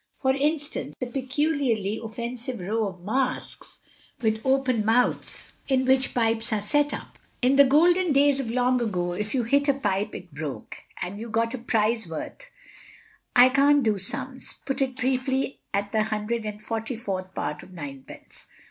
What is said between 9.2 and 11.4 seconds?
you hit a pipe it broke—and you